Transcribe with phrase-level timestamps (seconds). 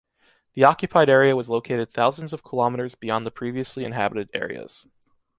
[0.55, 4.87] The occupied area was located thousands of kilometers beyond the previously inhabited areas.